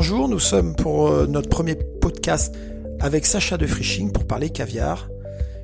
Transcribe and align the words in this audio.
Bonjour, 0.00 0.28
nous 0.28 0.38
sommes 0.38 0.76
pour 0.76 1.08
euh, 1.08 1.26
notre 1.26 1.48
premier 1.48 1.74
podcast 1.74 2.54
avec 3.00 3.26
Sacha 3.26 3.56
de 3.56 3.66
Frisching 3.66 4.12
pour 4.12 4.28
parler 4.28 4.50
caviar, 4.50 5.08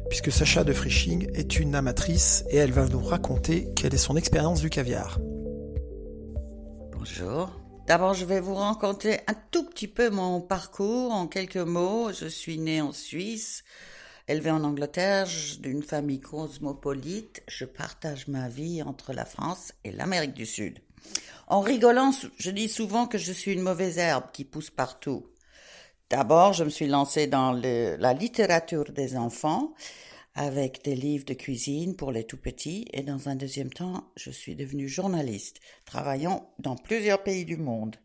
puisque 0.09 0.33
Sacha 0.33 0.65
de 0.65 0.73
Frisching 0.73 1.31
est 1.35 1.61
une 1.61 1.77
amatrice 1.77 2.45
et 2.51 2.57
elle 2.57 2.73
va 2.73 2.85
nous 2.89 3.01
raconter 3.01 3.69
quelle 3.77 3.95
est 3.95 3.97
son 3.97 4.17
expérience 4.17 4.61
du 4.61 4.71
caviar. 4.71 5.21
Bonjour. 6.91 7.53
D'abord, 7.87 8.15
je 8.15 8.25
vais 8.25 8.41
vous 8.41 8.57
raconter 8.57 9.21
un 9.29 9.37
tout 9.53 9.67
petit 9.71 9.87
peu 9.87 10.11
mon 10.11 10.41
parcours 10.41 11.13
en 11.13 11.29
quelques 11.29 11.57
mots. 11.57 12.11
Je 12.13 12.27
suis 12.27 12.59
née 12.59 12.81
en 12.81 12.91
Suisse, 12.91 13.63
élevée 14.27 14.51
en 14.51 14.65
Angleterre, 14.65 15.29
d'une 15.61 15.85
famille 15.85 16.19
cosmopolite. 16.19 17.45
Je 17.47 17.67
partage 17.67 18.27
ma 18.27 18.49
vie 18.49 18.83
entre 18.83 19.13
la 19.13 19.27
France 19.27 19.75
et 19.85 19.93
l'Amérique 19.93 20.35
du 20.35 20.45
Sud. 20.45 20.81
En 21.47 21.61
rigolant, 21.61 22.13
je 22.39 22.51
dis 22.51 22.69
souvent 22.69 23.07
que 23.07 23.19
je 23.19 23.33
suis 23.33 23.53
une 23.53 23.63
mauvaise 23.63 23.99
herbe 23.99 24.31
qui 24.33 24.45
pousse 24.45 24.71
partout. 24.71 25.27
D'abord, 26.11 26.53
je 26.53 26.65
me 26.65 26.71
suis 26.71 26.87
lancée 26.87 27.27
dans 27.27 27.53
la 27.53 28.13
littérature 28.13 28.93
des 28.93 29.17
enfants 29.17 29.75
avec 30.35 30.83
des 30.83 30.97
livres 30.97 31.25
de 31.25 31.35
cuisine 31.35 31.97
pour 31.97 32.13
les 32.13 32.25
tout 32.25 32.37
petits 32.37 32.87
et 32.93 33.03
dans 33.03 33.29
un 33.29 33.37
deuxième 33.37 33.73
temps, 33.73 34.11
je 34.17 34.31
suis 34.31 34.57
devenue 34.57 34.89
journaliste, 34.89 35.61
travaillant 35.85 36.53
dans 36.59 36.77
plusieurs 36.77 37.23
pays 37.23 37.45
du 37.45 37.57
monde. 37.57 37.97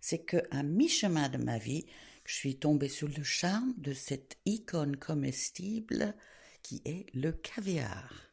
C'est 0.00 0.18
que 0.18 0.42
à 0.50 0.62
mi-chemin 0.62 1.28
de 1.28 1.38
ma 1.38 1.58
vie, 1.58 1.86
je 2.24 2.34
suis 2.34 2.56
tombée 2.58 2.88
sous 2.88 3.08
le 3.08 3.22
charme 3.22 3.74
de 3.78 3.92
cette 3.92 4.36
icône 4.44 4.96
comestible 4.96 6.14
qui 6.62 6.82
est 6.84 7.06
le 7.14 7.32
caviar. 7.32 8.29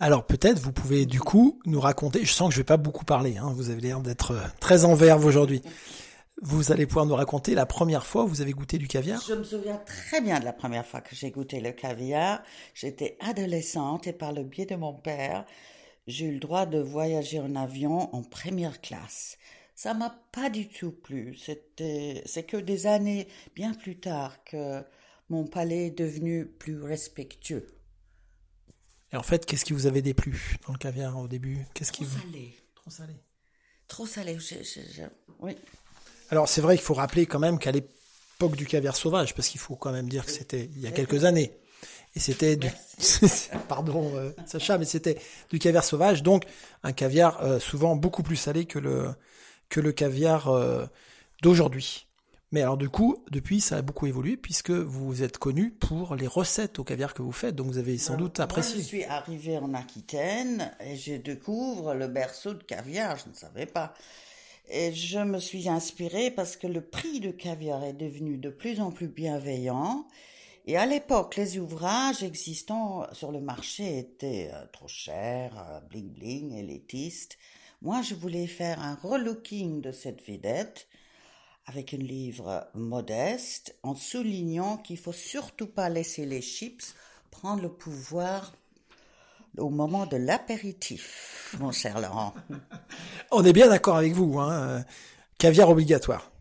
Alors 0.00 0.24
peut-être 0.24 0.60
vous 0.60 0.72
pouvez 0.72 1.06
du 1.06 1.18
coup 1.18 1.58
nous 1.66 1.80
raconter, 1.80 2.24
je 2.24 2.32
sens 2.32 2.48
que 2.48 2.54
je 2.54 2.60
vais 2.60 2.64
pas 2.64 2.76
beaucoup 2.76 3.04
parler, 3.04 3.36
hein, 3.36 3.52
vous 3.54 3.70
avez 3.70 3.80
l'air 3.80 4.00
d'être 4.00 4.30
euh, 4.30 4.46
très 4.60 4.84
en 4.84 4.94
verve 4.94 5.24
aujourd'hui. 5.24 5.60
Vous 6.40 6.70
allez 6.70 6.86
pouvoir 6.86 7.04
nous 7.04 7.16
raconter 7.16 7.56
la 7.56 7.66
première 7.66 8.06
fois 8.06 8.22
où 8.22 8.28
vous 8.28 8.40
avez 8.40 8.52
goûté 8.52 8.78
du 8.78 8.86
caviar? 8.86 9.20
Je 9.26 9.34
me 9.34 9.42
souviens 9.42 9.82
très 9.84 10.20
bien 10.20 10.38
de 10.38 10.44
la 10.44 10.52
première 10.52 10.86
fois 10.86 11.00
que 11.00 11.16
j'ai 11.16 11.32
goûté 11.32 11.58
le 11.58 11.72
caviar. 11.72 12.44
J'étais 12.74 13.16
adolescente 13.18 14.06
et 14.06 14.12
par 14.12 14.32
le 14.32 14.44
biais 14.44 14.66
de 14.66 14.76
mon 14.76 14.94
père, 14.94 15.44
j'ai 16.06 16.26
eu 16.26 16.32
le 16.32 16.38
droit 16.38 16.64
de 16.64 16.78
voyager 16.78 17.40
en 17.40 17.56
avion 17.56 18.14
en 18.14 18.22
première 18.22 18.80
classe. 18.80 19.36
Ça 19.74 19.94
m'a 19.94 20.16
pas 20.30 20.48
du 20.48 20.68
tout 20.68 20.92
plu. 20.92 21.36
C'était, 21.36 22.22
c'est 22.24 22.44
que 22.44 22.56
des 22.56 22.86
années 22.86 23.26
bien 23.56 23.74
plus 23.74 23.98
tard 23.98 24.44
que 24.44 24.84
mon 25.30 25.44
palais 25.44 25.88
est 25.88 25.98
devenu 25.98 26.46
plus 26.46 26.80
respectueux. 26.80 27.66
Et 29.12 29.16
en 29.16 29.22
fait, 29.22 29.46
qu'est-ce 29.46 29.64
qui 29.64 29.72
vous 29.72 29.86
avait 29.86 30.02
déplu 30.02 30.56
dans 30.66 30.72
le 30.72 30.78
caviar 30.78 31.18
au 31.18 31.28
début? 31.28 31.64
Qu'est-ce 31.74 31.92
qui 31.92 32.04
vous... 32.04 32.18
salé. 32.18 32.54
Trop 32.74 32.90
salé. 32.90 33.14
Trop 33.86 34.06
salé. 34.06 34.38
Oui. 35.40 35.56
Alors 36.30 36.48
c'est 36.48 36.60
vrai 36.60 36.76
qu'il 36.76 36.84
faut 36.84 36.94
rappeler 36.94 37.26
quand 37.26 37.38
même 37.38 37.58
qu'à 37.58 37.72
l'époque 37.72 38.56
du 38.56 38.66
caviar 38.66 38.96
sauvage, 38.96 39.34
parce 39.34 39.48
qu'il 39.48 39.60
faut 39.60 39.76
quand 39.76 39.92
même 39.92 40.08
dire 40.08 40.26
que 40.26 40.30
c'était 40.30 40.68
il 40.76 40.80
y 40.80 40.86
a 40.86 40.90
quelques 40.90 41.24
années, 41.24 41.52
et 42.14 42.20
c'était 42.20 42.56
du... 42.56 42.68
pardon 43.68 44.14
euh, 44.16 44.32
Sacha, 44.46 44.76
mais 44.76 44.84
c'était 44.84 45.18
du 45.50 45.58
caviar 45.58 45.84
sauvage, 45.84 46.22
donc 46.22 46.44
un 46.82 46.92
caviar 46.92 47.42
euh, 47.42 47.58
souvent 47.58 47.96
beaucoup 47.96 48.22
plus 48.22 48.36
salé 48.36 48.66
que 48.66 48.78
le 48.78 49.14
que 49.68 49.80
le 49.80 49.92
caviar 49.92 50.48
euh, 50.48 50.86
d'aujourd'hui. 51.42 52.07
Mais 52.50 52.62
alors 52.62 52.78
du 52.78 52.88
coup, 52.88 53.22
depuis, 53.30 53.60
ça 53.60 53.76
a 53.76 53.82
beaucoup 53.82 54.06
évolué 54.06 54.36
puisque 54.36 54.70
vous 54.70 55.22
êtes 55.22 55.36
connu 55.36 55.70
pour 55.70 56.16
les 56.16 56.26
recettes 56.26 56.78
au 56.78 56.84
caviar 56.84 57.12
que 57.12 57.20
vous 57.20 57.32
faites, 57.32 57.54
donc 57.54 57.66
vous 57.66 57.78
avez 57.78 57.98
sans 57.98 58.16
doute 58.16 58.40
apprécié. 58.40 58.76
Moi, 58.76 58.82
je 58.82 58.88
suis 58.88 59.04
arrivée 59.04 59.58
en 59.58 59.74
Aquitaine 59.74 60.72
et 60.80 60.96
je 60.96 61.14
découvre 61.14 61.94
le 61.94 62.08
berceau 62.08 62.54
de 62.54 62.62
caviar, 62.62 63.18
je 63.18 63.28
ne 63.28 63.34
savais 63.34 63.66
pas. 63.66 63.92
Et 64.70 64.92
je 64.94 65.18
me 65.18 65.38
suis 65.38 65.68
inspirée 65.68 66.30
parce 66.30 66.56
que 66.56 66.66
le 66.66 66.80
prix 66.80 67.20
du 67.20 67.34
caviar 67.34 67.84
est 67.84 67.94
devenu 67.94 68.38
de 68.38 68.50
plus 68.50 68.80
en 68.80 68.92
plus 68.92 69.08
bienveillant. 69.08 70.06
Et 70.66 70.76
à 70.76 70.84
l'époque, 70.84 71.36
les 71.36 71.58
ouvrages 71.58 72.22
existants 72.22 73.06
sur 73.12 73.32
le 73.32 73.40
marché 73.40 73.98
étaient 73.98 74.50
euh, 74.52 74.66
trop 74.70 74.88
chers, 74.88 75.58
euh, 75.58 75.80
bling 75.88 76.12
bling, 76.12 76.52
élitistes. 76.52 77.38
Moi, 77.80 78.02
je 78.02 78.14
voulais 78.14 78.46
faire 78.46 78.82
un 78.82 78.94
relooking 78.94 79.80
de 79.80 79.92
cette 79.92 80.26
vedette 80.28 80.86
avec 81.68 81.92
un 81.92 81.98
livre 81.98 82.66
modeste, 82.74 83.76
en 83.82 83.94
soulignant 83.94 84.78
qu'il 84.78 84.96
faut 84.96 85.12
surtout 85.12 85.66
pas 85.66 85.90
laisser 85.90 86.24
les 86.24 86.40
chips 86.40 86.94
prendre 87.30 87.62
le 87.62 87.68
pouvoir 87.68 88.54
au 89.58 89.68
moment 89.68 90.06
de 90.06 90.16
l'apéritif, 90.16 91.54
mon 91.60 91.70
cher 91.70 92.00
Laurent. 92.00 92.32
On 93.30 93.44
est 93.44 93.52
bien 93.52 93.68
d'accord 93.68 93.96
avec 93.96 94.14
vous, 94.14 94.38
hein 94.38 94.82
caviar 95.38 95.68
obligatoire. 95.68 96.32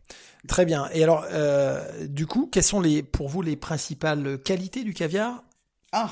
Très 0.48 0.66
bien. 0.66 0.90
Et 0.94 1.04
alors, 1.04 1.26
euh, 1.30 2.08
du 2.08 2.26
coup, 2.26 2.48
quelles 2.50 2.64
sont 2.64 2.80
les, 2.80 3.04
pour 3.04 3.28
vous 3.28 3.42
les 3.42 3.58
principales 3.58 4.42
qualités 4.42 4.84
du 4.84 4.94
caviar? 4.94 5.44
Ah, 5.92 6.10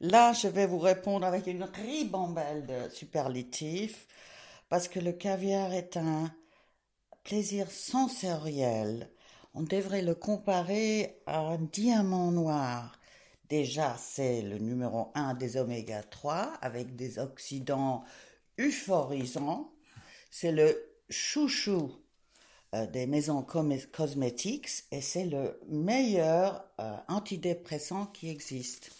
là, 0.00 0.32
je 0.32 0.46
vais 0.46 0.66
vous 0.66 0.78
répondre 0.78 1.26
avec 1.26 1.48
une 1.48 1.64
ribambelle 1.64 2.66
de 2.66 2.94
superlatifs, 2.94 4.06
parce 4.68 4.86
que 4.86 5.00
le 5.00 5.12
caviar 5.12 5.72
est 5.72 5.96
un 5.96 6.30
plaisir 7.26 7.68
sensoriel, 7.72 9.10
on 9.52 9.62
devrait 9.64 10.02
le 10.02 10.14
comparer 10.14 11.18
à 11.26 11.40
un 11.40 11.58
diamant 11.58 12.30
noir. 12.30 13.00
Déjà, 13.48 13.96
c'est 13.98 14.42
le 14.42 14.58
numéro 14.58 15.10
un 15.16 15.34
des 15.34 15.56
oméga 15.56 16.04
3 16.04 16.52
avec 16.62 16.94
des 16.94 17.18
oxydants 17.18 18.04
euphorisants. 18.60 19.72
C'est 20.30 20.52
le 20.52 20.80
chouchou 21.10 21.90
euh, 22.76 22.86
des 22.86 23.08
maisons 23.08 23.44
cosmétiques 23.92 24.84
et 24.92 25.00
c'est 25.00 25.24
le 25.24 25.58
meilleur 25.68 26.64
euh, 26.78 26.94
antidépressant 27.08 28.06
qui 28.06 28.30
existe. 28.30 28.92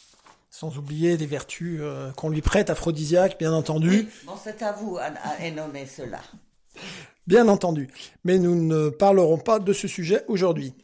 Sans 0.51 0.79
oublier 0.79 1.17
des 1.17 1.27
vertus 1.27 1.79
euh, 1.81 2.11
qu'on 2.13 2.31
lui 2.31 2.43
prête, 2.43 2.71
aphrodisiaques, 2.71 3.39
bien 3.39 3.53
entendu. 3.53 4.09
bon, 4.25 4.35
c'est 4.43 4.63
à 4.63 4.73
vous 4.73 4.97
à, 4.97 5.05
à 5.05 5.51
nommer 5.53 5.87
cela. 5.87 6.21
Bien 7.27 7.49
entendu. 7.49 7.89
Mais 8.25 8.39
nous 8.39 8.55
ne 8.55 8.89
parlerons 8.89 9.39
pas 9.39 9.59
de 9.59 9.73
ce 9.73 9.89
sujet 9.89 10.25
aujourd'hui. 10.29 10.75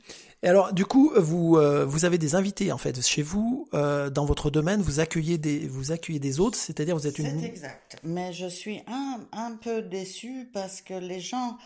Et 0.45 0.49
alors, 0.49 0.73
du 0.73 0.85
coup, 0.85 1.13
vous 1.17 1.57
euh, 1.57 1.85
vous 1.85 2.05
avez 2.05 2.19
des 2.19 2.35
invités 2.35 2.73
en 2.73 2.79
fait 2.79 3.01
chez 3.07 3.23
vous 3.23 3.69
euh, 3.75 4.11
dans 4.11 4.25
votre 4.25 4.51
domaine. 4.51 4.83
Vous 4.83 4.99
accueillez 4.99 5.39
des 5.39 5.69
vous 5.69 5.93
accueillez 5.93 6.19
des 6.19 6.41
autres, 6.41 6.59
c'est-à-dire 6.59 6.97
vous 6.97 7.07
êtes 7.07 7.19
une. 7.21 7.41
C'est 7.41 7.47
exact. 7.47 7.97
Mais 8.03 8.33
je 8.33 8.47
suis 8.47 8.83
un 8.89 9.21
un 9.31 9.53
peu 9.53 9.83
déçue 9.83 10.51
parce 10.53 10.83
que 10.83 10.95
les 10.95 11.21
gens 11.21 11.57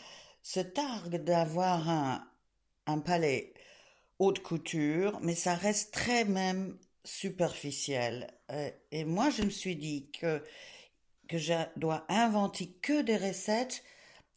se 0.42 0.60
targuent 0.60 1.24
d'avoir 1.24 1.88
un 1.88 2.22
un 2.86 2.98
palais 2.98 3.54
haute 4.18 4.40
couture, 4.42 5.18
mais 5.22 5.34
ça 5.34 5.54
reste 5.54 5.92
très 5.94 6.26
même 6.26 6.76
superficiel. 7.02 8.26
Euh, 8.50 8.70
et 8.92 9.06
moi, 9.06 9.30
je 9.30 9.42
me 9.42 9.50
suis 9.50 9.76
dit 9.76 10.10
que 10.10 10.42
que 11.28 11.38
je 11.38 11.54
dois 11.76 12.04
inventer 12.10 12.76
que 12.82 13.00
des 13.00 13.16
recettes 13.16 13.82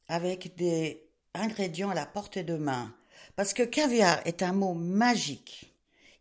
avec 0.09 0.55
des 0.57 1.07
ingrédients 1.33 1.91
à 1.91 1.93
la 1.93 2.05
portée 2.05 2.43
de 2.43 2.57
main. 2.57 2.93
Parce 3.35 3.53
que 3.53 3.63
caviar 3.63 4.19
est 4.25 4.43
un 4.43 4.51
mot 4.51 4.73
magique. 4.73 5.73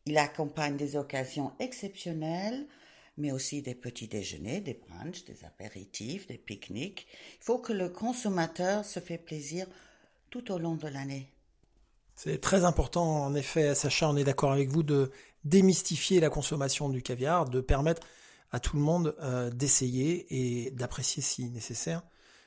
Il 0.06 0.16
accompagne 0.18 0.76
des 0.76 0.96
occasions 0.96 1.52
exceptionnelles, 1.58 2.66
mais 3.16 3.32
aussi 3.32 3.62
des 3.62 3.74
petits 3.74 4.06
déjeuners, 4.06 4.60
des 4.60 4.74
brunchs, 4.74 5.24
des 5.24 5.44
apéritifs, 5.44 6.26
des 6.28 6.38
pique-niques. 6.38 7.06
Il 7.40 7.44
faut 7.44 7.58
que 7.58 7.72
le 7.72 7.88
consommateur 7.88 8.84
se 8.84 9.00
fait 9.00 9.18
plaisir 9.18 9.66
tout 10.30 10.52
au 10.52 10.58
long 10.58 10.76
de 10.76 10.86
l'année. 10.86 11.32
C'est 12.14 12.40
très 12.40 12.64
important, 12.64 13.24
en 13.24 13.34
effet, 13.34 13.74
Sacha, 13.74 14.08
on 14.08 14.16
est 14.16 14.24
d'accord 14.24 14.52
avec 14.52 14.68
vous, 14.68 14.82
de 14.82 15.10
démystifier 15.44 16.20
la 16.20 16.30
consommation 16.30 16.88
du 16.88 17.02
caviar, 17.02 17.48
de 17.48 17.60
permettre 17.60 18.02
à 18.50 18.60
tout 18.60 18.76
le 18.76 18.82
monde 18.82 19.14
euh, 19.20 19.50
d'essayer 19.50 20.26
et 20.30 20.70
d'apprécier 20.72 21.22
si 21.22 21.48
nécessaire 21.50 22.02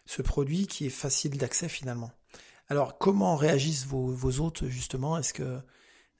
ce 0.05 0.21
produit 0.21 0.67
qui 0.67 0.85
est 0.85 0.89
facile 0.89 1.37
d'accès 1.37 1.69
finalement. 1.69 2.11
Alors, 2.69 2.97
comment 2.97 3.35
réagissent 3.35 3.85
vos, 3.85 4.07
vos 4.07 4.39
hôtes 4.39 4.65
justement? 4.67 5.17
Est-ce 5.17 5.33
que 5.33 5.59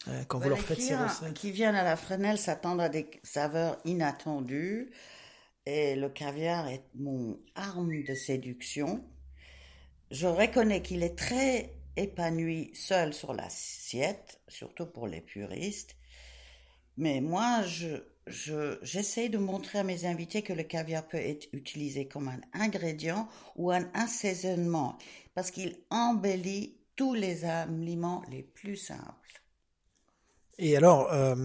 euh, 0.08 0.24
quand 0.28 0.40
vous 0.40 0.50
leur 0.50 0.60
faites 0.60 0.82
ces 0.82 0.96
recettes? 0.96 1.34
qui 1.34 1.52
viennent 1.52 1.76
à 1.76 1.84
la 1.84 1.96
Fresnel 1.96 2.38
s'attendent 2.38 2.82
à 2.82 2.90
des 2.90 3.10
saveurs 3.24 3.78
inattendues 3.86 4.92
et 5.66 5.96
le 5.96 6.10
caviar 6.10 6.68
est 6.68 6.84
mon 6.96 7.40
arme 7.56 8.04
de 8.04 8.14
séduction. 8.16 9.04
Je 10.10 10.28
reconnais 10.28 10.82
qu'il 10.82 11.04
est 11.04 11.18
très 11.18 11.74
épanoui 11.96 12.72
seul 12.74 13.14
sur 13.14 13.34
l'assiette, 13.34 14.42
surtout 14.48 14.86
pour 14.86 15.08
les 15.08 15.22
puristes. 15.22 15.96
Mais 16.98 17.22
moi, 17.22 17.62
je, 17.64 17.98
je, 18.32 18.78
j'essaie 18.82 19.30
de 19.30 19.38
montrer 19.38 19.80
à 19.80 19.84
mes 19.84 20.06
invités 20.06 20.42
que 20.42 20.54
le 20.54 20.64
caviar 20.64 21.08
peut 21.08 21.18
être 21.18 21.48
utilisé 21.54 22.08
comme 22.08 22.28
un 22.28 22.42
ingrédient 22.54 23.28
ou 23.56 23.72
un 23.72 23.90
assaisonnement 23.94 24.98
parce 25.36 25.52
qu'il 25.52 25.78
embellit 25.90 26.78
tous 26.96 27.14
les 27.14 27.46
aliments 27.46 28.24
les 28.30 28.44
plus 28.44 28.78
simples. 28.78 29.42
Et 30.58 30.78
alors, 30.78 31.12
euh, 31.12 31.36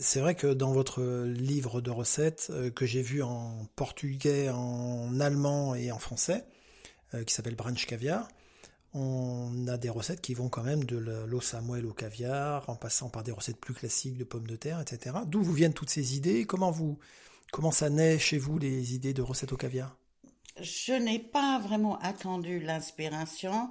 c'est 0.00 0.20
vrai 0.20 0.34
que 0.34 0.46
dans 0.46 0.72
votre 0.72 1.02
livre 1.24 1.80
de 1.80 1.90
recettes 1.90 2.48
euh, 2.50 2.70
que 2.70 2.86
j'ai 2.86 3.02
vu 3.02 3.22
en 3.22 3.66
portugais, 3.76 4.48
en 4.48 5.20
allemand 5.20 5.74
et 5.74 5.92
en 5.92 5.98
français, 5.98 6.46
euh, 7.12 7.24
qui 7.24 7.34
s'appelle 7.34 7.56
Brunch 7.56 7.84
Caviar, 7.86 8.28
on 8.96 9.68
a 9.68 9.76
des 9.76 9.90
recettes 9.90 10.22
qui 10.22 10.32
vont 10.32 10.48
quand 10.48 10.62
même 10.62 10.84
de 10.84 10.96
l'eau 10.96 11.40
Samuel 11.42 11.84
au 11.84 11.92
caviar, 11.92 12.68
en 12.70 12.76
passant 12.76 13.10
par 13.10 13.22
des 13.22 13.30
recettes 13.30 13.60
plus 13.60 13.74
classiques 13.74 14.16
de 14.16 14.24
pommes 14.24 14.46
de 14.46 14.56
terre, 14.56 14.80
etc. 14.80 15.16
D'où 15.26 15.42
vous 15.42 15.52
viennent 15.52 15.74
toutes 15.74 15.90
ces 15.90 16.16
idées? 16.16 16.46
Comment 16.46 16.70
vous, 16.70 16.98
comment 17.52 17.70
ça 17.70 17.90
naît 17.90 18.18
chez 18.18 18.38
vous 18.38 18.58
les 18.58 18.94
idées 18.94 19.12
de 19.12 19.20
recettes 19.20 19.52
au 19.52 19.58
caviar? 19.58 19.98
Je 20.60 20.94
n'ai 20.94 21.18
pas 21.18 21.58
vraiment 21.58 21.98
attendu 21.98 22.58
l'inspiration, 22.58 23.68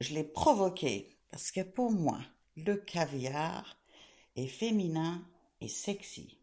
je 0.00 0.12
l'ai 0.14 0.24
provoquée 0.24 1.16
parce 1.30 1.52
que 1.52 1.60
pour 1.60 1.92
moi, 1.92 2.18
le 2.56 2.74
caviar 2.74 3.78
est 4.34 4.48
féminin 4.48 5.24
et 5.60 5.68
sexy. 5.68 6.36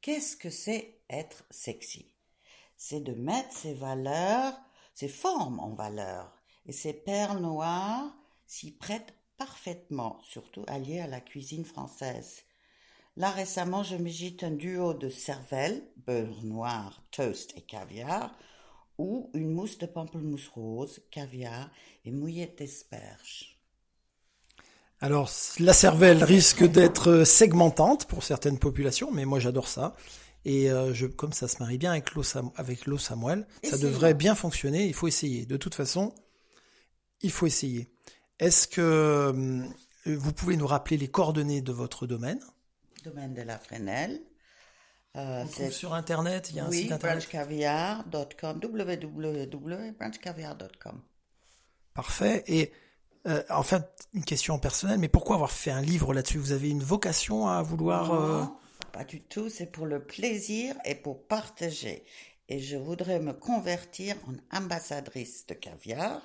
Qu'est-ce 0.00 0.36
que 0.36 0.50
c'est 0.50 1.00
être 1.10 1.44
sexy? 1.50 2.06
C'est 2.76 3.00
de 3.00 3.14
mettre 3.14 3.52
ses 3.52 3.74
valeurs, 3.74 4.54
ses 4.94 5.08
formes 5.08 5.58
en 5.58 5.74
valeur 5.74 6.32
et 6.66 6.72
ces 6.72 6.92
perles 6.92 7.40
noires 7.40 8.14
s'y 8.46 8.72
prêtent 8.72 9.14
parfaitement, 9.36 10.20
surtout 10.22 10.64
alliées 10.66 11.00
à 11.00 11.06
la 11.06 11.20
cuisine 11.20 11.64
française. 11.64 12.42
Là 13.16 13.30
récemment, 13.30 13.82
je 13.82 13.96
m'agite 13.96 14.44
un 14.44 14.50
duo 14.50 14.92
de 14.92 15.08
cervelle, 15.08 15.82
beurre 16.06 16.44
noir, 16.44 17.02
toast 17.10 17.52
et 17.56 17.62
caviar, 17.62 18.36
ou 18.98 19.30
une 19.34 19.50
mousse 19.50 19.78
de 19.78 19.86
pamplemousse 19.86 20.48
rose, 20.48 21.00
caviar 21.10 21.70
et 22.04 22.10
mouillette 22.10 22.58
d'asperges. 22.58 23.58
Alors, 25.00 25.30
la 25.58 25.74
cervelle 25.74 26.24
risque 26.24 26.64
d'être 26.64 27.24
segmentante 27.24 28.06
pour 28.06 28.22
certaines 28.22 28.58
populations, 28.58 29.10
mais 29.12 29.26
moi 29.26 29.38
j'adore 29.38 29.68
ça. 29.68 29.94
Et 30.46 30.70
euh, 30.70 30.94
je, 30.94 31.06
comme 31.06 31.32
ça 31.32 31.48
se 31.48 31.58
marie 31.58 31.76
bien 31.76 31.90
avec 31.90 32.14
l'eau 32.14 32.22
avec 32.56 32.84
Samuel, 32.98 33.46
ça 33.64 33.76
devrait 33.76 34.14
bien 34.14 34.34
fonctionner. 34.34 34.86
Il 34.86 34.94
faut 34.94 35.08
essayer. 35.08 35.44
De 35.44 35.56
toute 35.56 35.74
façon, 35.74 36.14
il 37.22 37.30
faut 37.30 37.46
essayer. 37.46 37.88
Est-ce 38.38 38.68
que 38.68 38.80
euh, 38.80 39.62
vous 40.04 40.32
pouvez 40.32 40.56
nous 40.56 40.66
rappeler 40.66 40.96
les 40.96 41.08
coordonnées 41.08 41.60
de 41.62 41.72
votre 41.72 42.06
domaine? 42.06 42.40
Domaine 43.04 43.34
de 43.34 43.42
la 43.42 43.58
Fresnel. 43.58 44.22
Euh, 45.16 45.44
sur 45.70 45.94
internet, 45.94 46.50
il 46.50 46.56
y 46.56 46.60
a 46.60 46.66
un 46.66 46.70
site 46.70 46.92
internet. 46.92 47.26
branchcaviar.com, 47.26 48.60
www.branchcaviar.com. 48.62 51.00
Parfait. 51.94 52.44
Et 52.46 52.70
euh, 53.26 53.42
enfin, 53.48 53.82
une 54.12 54.24
question 54.24 54.58
personnelle, 54.58 54.98
mais 54.98 55.08
pourquoi 55.08 55.36
avoir 55.36 55.50
fait 55.50 55.70
un 55.70 55.80
livre 55.80 56.12
là-dessus? 56.12 56.36
Vous 56.36 56.52
avez 56.52 56.68
une 56.68 56.82
vocation 56.82 57.48
à 57.48 57.62
vouloir 57.62 58.12
Non, 58.12 58.54
pas 58.92 59.04
du 59.04 59.22
tout. 59.22 59.48
C'est 59.48 59.72
pour 59.72 59.86
le 59.86 60.04
plaisir 60.04 60.76
et 60.84 60.94
pour 60.94 61.26
partager. 61.26 62.04
Et 62.48 62.60
je 62.60 62.76
voudrais 62.76 63.18
me 63.18 63.32
convertir 63.32 64.14
en 64.28 64.34
ambassadrice 64.58 65.46
de 65.46 65.54
caviar 65.54 66.20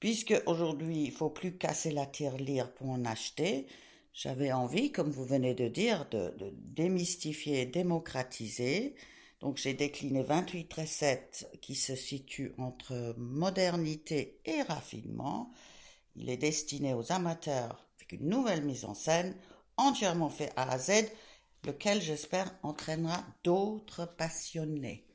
Puisque 0.00 0.34
aujourd'hui, 0.46 1.04
il 1.04 1.12
faut 1.12 1.28
plus 1.28 1.58
casser 1.58 1.90
la 1.90 2.06
tirelire 2.06 2.72
pour 2.72 2.88
en 2.88 3.04
acheter, 3.04 3.66
j'avais 4.14 4.50
envie, 4.50 4.90
comme 4.90 5.10
vous 5.10 5.24
venez 5.24 5.54
de 5.54 5.68
dire, 5.68 6.08
de, 6.10 6.34
démystifier, 6.54 7.66
démocratiser. 7.66 8.94
Donc 9.40 9.58
j'ai 9.58 9.74
décliné 9.74 10.22
28 10.22 10.72
recettes 10.72 11.48
qui 11.60 11.74
se 11.74 11.94
situent 11.94 12.54
entre 12.58 13.14
modernité 13.18 14.40
et 14.46 14.62
raffinement. 14.62 15.52
Il 16.16 16.28
est 16.30 16.36
destiné 16.36 16.94
aux 16.94 17.12
amateurs 17.12 17.86
avec 17.98 18.12
une 18.12 18.28
nouvelle 18.28 18.64
mise 18.64 18.86
en 18.86 18.94
scène, 18.94 19.36
entièrement 19.76 20.30
fait 20.30 20.52
A 20.56 20.70
à 20.70 20.78
Z, 20.78 21.10
lequel 21.64 22.02
j'espère 22.02 22.54
entraînera 22.62 23.24
d'autres 23.44 24.06
passionnés. 24.16 25.09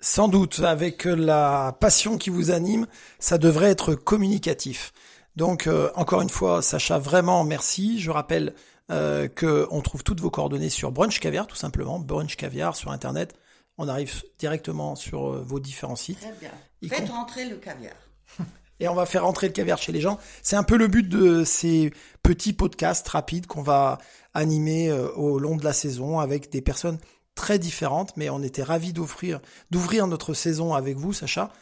Sans 0.00 0.28
doute, 0.28 0.60
avec 0.60 1.04
la 1.04 1.76
passion 1.80 2.18
qui 2.18 2.30
vous 2.30 2.50
anime, 2.50 2.86
ça 3.18 3.38
devrait 3.38 3.70
être 3.70 3.94
communicatif. 3.94 4.92
Donc, 5.36 5.66
euh, 5.66 5.90
encore 5.94 6.22
une 6.22 6.30
fois, 6.30 6.62
Sacha, 6.62 6.98
vraiment 6.98 7.44
merci. 7.44 8.00
Je 8.00 8.10
rappelle 8.10 8.54
euh, 8.90 9.26
que 9.26 9.66
on 9.70 9.82
trouve 9.82 10.04
toutes 10.04 10.20
vos 10.20 10.30
coordonnées 10.30 10.70
sur 10.70 10.92
Brunch 10.92 11.18
Caviar, 11.18 11.46
tout 11.46 11.56
simplement. 11.56 11.98
Brunch 11.98 12.36
Caviar 12.36 12.76
sur 12.76 12.90
Internet. 12.92 13.34
On 13.78 13.88
arrive 13.88 14.22
directement 14.38 14.94
sur 14.94 15.34
euh, 15.34 15.42
vos 15.44 15.58
différents 15.60 15.96
sites. 15.96 16.20
Très 16.20 16.32
bien. 16.40 16.50
Faites 16.88 17.08
rentrer 17.08 17.48
le 17.48 17.56
caviar. 17.56 17.94
Et 18.80 18.88
on 18.88 18.94
va 18.94 19.06
faire 19.06 19.24
rentrer 19.24 19.48
le 19.48 19.52
caviar 19.52 19.78
chez 19.78 19.90
les 19.90 20.00
gens. 20.00 20.18
C'est 20.42 20.56
un 20.56 20.62
peu 20.62 20.76
le 20.76 20.86
but 20.86 21.08
de 21.08 21.44
ces 21.44 21.92
petits 22.22 22.52
podcasts 22.52 23.08
rapides 23.08 23.46
qu'on 23.46 23.62
va 23.62 23.98
animer 24.34 24.90
euh, 24.90 25.10
au 25.12 25.38
long 25.38 25.56
de 25.56 25.64
la 25.64 25.72
saison 25.72 26.20
avec 26.20 26.50
des 26.50 26.60
personnes 26.60 26.98
très 27.36 27.60
différentes, 27.60 28.16
mais 28.16 28.28
on 28.30 28.42
était 28.42 28.64
ravis 28.64 28.92
d'offrir, 28.92 29.40
d'ouvrir 29.70 30.08
notre 30.08 30.34
saison 30.34 30.74
avec 30.74 30.96
vous, 30.96 31.12
Sacha, 31.12 31.52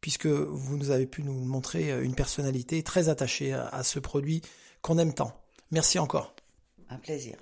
puisque 0.00 0.26
vous 0.26 0.78
nous 0.78 0.90
avez 0.90 1.06
pu 1.06 1.22
nous 1.22 1.34
montrer 1.34 2.02
une 2.02 2.14
personnalité 2.14 2.82
très 2.82 3.10
attachée 3.10 3.52
à 3.52 3.82
ce 3.82 3.98
produit 3.98 4.40
qu'on 4.80 4.96
aime 4.96 5.12
tant. 5.12 5.38
Merci 5.70 5.98
encore. 5.98 6.34
Un 6.88 6.96
plaisir. 6.96 7.36